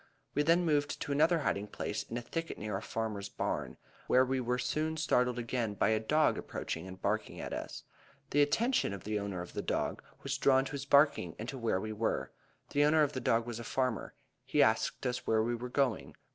We 0.33 0.41
then 0.41 0.65
moved 0.65 0.99
to 1.03 1.11
another 1.11 1.37
hiding 1.41 1.67
place 1.67 2.01
in 2.01 2.17
a 2.17 2.23
thicket 2.23 2.57
near 2.57 2.75
a 2.75 2.81
farmer's 2.81 3.29
barn, 3.29 3.77
where 4.07 4.25
we 4.25 4.39
were 4.39 4.57
soon 4.57 4.97
startled 4.97 5.37
again 5.37 5.75
by 5.75 5.89
a 5.89 5.99
dog 5.99 6.39
approaching 6.39 6.87
and 6.87 6.99
barking 6.99 7.39
at 7.39 7.53
us. 7.53 7.83
The 8.31 8.41
attention 8.41 8.93
of 8.93 9.03
the 9.03 9.19
owner 9.19 9.43
of 9.43 9.53
the 9.53 9.61
dog 9.61 10.01
was 10.23 10.39
drawn 10.39 10.65
to 10.65 10.71
his 10.71 10.85
barking 10.85 11.35
and 11.37 11.47
to 11.49 11.57
where 11.59 11.79
we 11.79 11.93
were. 11.93 12.31
The 12.71 12.83
owner 12.83 13.03
of 13.03 13.13
the 13.13 13.21
dog 13.21 13.45
was 13.45 13.59
a 13.59 13.63
farmer. 13.63 14.15
He 14.43 14.63
asked 14.63 15.05
us 15.05 15.27
where 15.27 15.43
we 15.43 15.53
were 15.53 15.69
going. 15.69 16.15